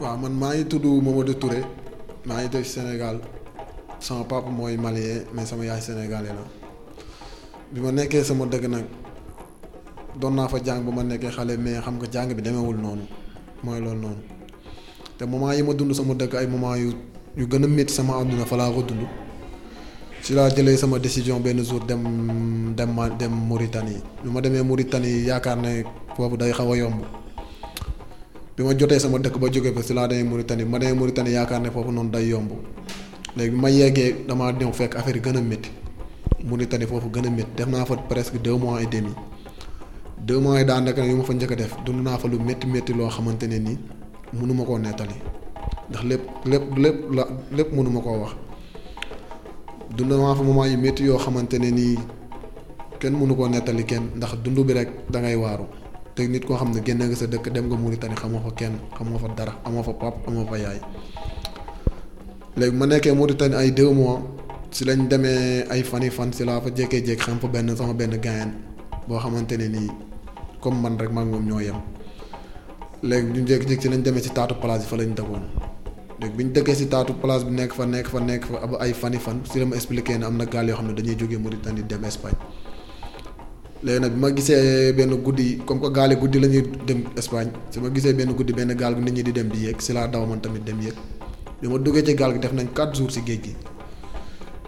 [0.00, 1.60] waaw man maa ngi tudd Mamadou Touré.
[2.26, 3.16] Maa ngi dëkk Sénégal.
[4.00, 6.44] Sama papa mooy malien mais sama yaay sénégalais la.
[7.72, 8.84] Bi ma nekkee sama dëkk nag
[10.20, 13.04] doon naa fa jàng ba ma nekkee xale mais xam nga jàng bi demeewul noonu.
[13.62, 14.22] Mooy loolu noonu.
[15.18, 16.92] Te moment yi ma dund sama dëkk ay moment yu
[17.36, 19.04] yu gën a métti sama àdduna fa laa ko dund.
[20.30, 22.02] Laa jëlee sama décision benn jour dem
[22.76, 24.00] dem dem Mauritanie.
[24.24, 25.84] Bi ma demee Mauritanie yaakaar ne
[26.16, 27.19] foofu day xaw a yomb
[28.60, 30.92] bi ma jotee sama dëkk ba jóge fa si laa demee Mauritanie bi ma demee
[30.94, 32.50] Mauritanie yaakaar ne foofu noonu day yomb
[33.36, 35.70] léegi ma yeggee damaa ñëw fekk affaire yi gën a métti
[36.44, 39.12] Mauritanie foofu gën a métti def naa fa presque deux mois et demi.
[40.26, 41.74] Deux mois yi daanaka yu ma fa njëkk a def.
[41.86, 43.78] Dund naa fa lu métti métti loo xamante ne nii
[44.34, 45.14] mënuma koo nettali.
[45.88, 48.32] Ndax lépp lépp lépp la lépp mënuma koo wax.
[49.96, 51.98] Dund naa fa moment yu métti yoo xamante ne nii
[53.00, 54.04] kenn mënu koo nettali kenn.
[54.16, 55.64] Ndax dund bi rek da ngay waaru
[56.20, 58.16] te nit koo xam ne génne nga sa dëkk dem nga Mauritanie
[64.76, 64.84] si
[65.72, 68.14] ay fani fan si laa fa jékkee-jékki xam fa benn sama benn
[69.08, 69.66] boo xamante ne
[70.62, 71.78] comme man rek maa ngi moom ñoo yem.
[73.08, 75.12] Léegi si lañ demee si taatu place bi fa lañ
[77.22, 79.56] place bi nekk fa nekk fa nekk fa ab ay fani fan si
[80.28, 81.38] am na gaal yoo xam ne dañuy jógee
[83.82, 87.00] léegi nag bi ma gisee benn guddi comme que gaal yi guddi la ñuy dem
[87.16, 89.80] Espagne si ma gisee benn guddi benn gaal gi nit ñi di dem di yéeg
[89.80, 90.94] si laa daw man tamit dem yéeg.
[91.60, 93.54] Bi ma duggee ci gaal gi def nañ 4 jours si géej gi.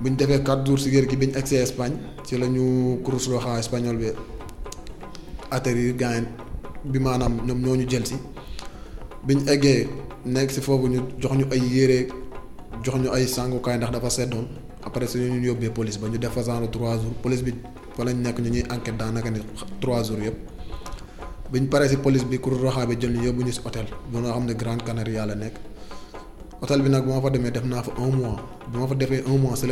[0.00, 2.64] Bu ñu defee 4 jours si géej gi bi ñu egsee Espagne ci la ñu
[3.04, 4.06] Cruz Roja espagnol bi
[5.50, 6.24] atterrir gaañ
[6.84, 8.14] bi maanaam ñoom ñoo ñu jël si.
[9.26, 9.88] Bi ñu eggee
[10.24, 11.98] nekk si foofu ñu jox ñu ay yére
[12.84, 14.46] jox ñu ay sangukaay ndax dafa seddoon.
[14.84, 17.52] Après su ñu yóbbee police ba ñu def fa genre 3 jours police bi
[17.96, 18.96] fa lañ nekk ñu enquête
[19.80, 20.36] 3 jours yëpp.
[22.02, 22.38] Police bi
[23.00, 23.32] jël ñu
[23.64, 24.54] hôtel bu nga xam ne
[24.86, 25.54] Canaria la nekk.
[26.60, 28.36] hôtel bi nag bu ma fa demee def naa fa un mois.
[28.70, 29.66] Bu ma fa defee un mois si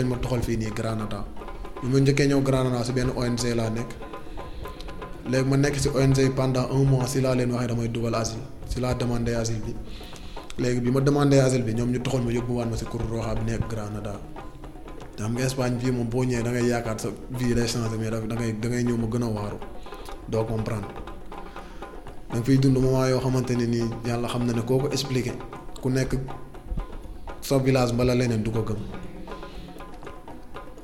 [0.78, 1.24] Granada.
[1.82, 3.90] Bi ma njëkkee ñëw Granada si benn ONG laa nekk.
[5.30, 5.76] Léegi ma nekk
[6.34, 8.42] pendant un mois si laa leen waxee damay dugal asile.
[8.68, 9.72] Si laa demandé asile bi.
[10.58, 12.84] Léegi bi ma demandé asile bi ñoom ñu toxal ma ma si
[13.70, 14.14] Granada
[15.18, 16.70] te xam nga Espagne fii moom boo ñëwee da ngay
[17.38, 19.24] vie day changé mais da ngay da ngay ñëw ma gën
[20.38, 20.90] a comprendre.
[22.30, 24.88] Da nga fiy dund moment yoo xamante ne nii yàlla xam na ne koo ko
[24.96, 25.32] expliqué
[25.82, 26.12] ku nekk.
[27.48, 28.50] sa village leneen du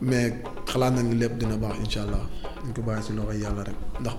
[0.01, 0.33] mais
[0.67, 2.25] xalaat na ni lépp dina baax incha allah.
[2.67, 3.77] Ñu ko bàyyi si loxoy yàlla rek.
[4.01, 4.15] Ndax